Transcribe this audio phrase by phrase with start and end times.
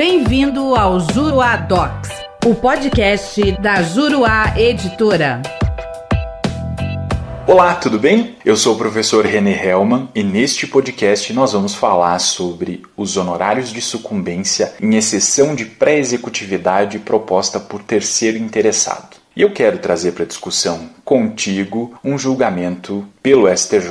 [0.00, 2.08] Bem-vindo ao Juruá Docs,
[2.46, 5.42] o podcast da Juruá Editora.
[7.46, 8.34] Olá, tudo bem?
[8.42, 13.70] Eu sou o professor René Hellman e neste podcast nós vamos falar sobre os honorários
[13.70, 19.19] de sucumbência em exceção de pré-executividade proposta por terceiro interessado.
[19.40, 23.88] E eu quero trazer para discussão contigo um julgamento pelo STJ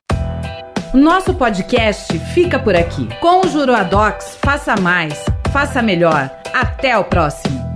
[0.92, 3.08] Nosso podcast fica por aqui.
[3.22, 6.30] Com o Juruadocs, faça mais, faça melhor.
[6.52, 7.67] Até o próximo.